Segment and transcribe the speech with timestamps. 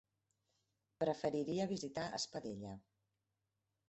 [1.03, 2.73] Preferiria visitar Espadella.